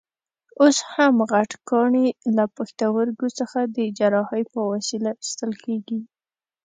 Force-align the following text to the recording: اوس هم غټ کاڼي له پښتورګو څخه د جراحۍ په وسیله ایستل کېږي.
اوس 0.61 0.77
هم 0.93 1.15
غټ 1.31 1.51
کاڼي 1.69 2.07
له 2.37 2.43
پښتورګو 2.55 3.27
څخه 3.39 3.59
د 3.75 3.77
جراحۍ 3.97 4.43
په 4.53 4.59
وسیله 4.71 5.11
ایستل 5.21 5.51
کېږي. 5.63 5.99